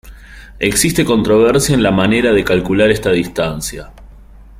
Existe 0.57 1.05
controversia 1.05 1.75
en 1.75 1.83
la 1.83 1.91
manera 1.91 2.31
de 2.33 2.43
calcular 2.43 2.89
esta 2.89 3.11
distancia. 3.11 3.91